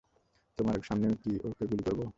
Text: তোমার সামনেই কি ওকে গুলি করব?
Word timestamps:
তোমার 0.57 0.77
সামনেই 0.81 1.15
কি 1.23 1.31
ওকে 1.43 1.63
গুলি 1.69 1.83
করব? 1.87 2.01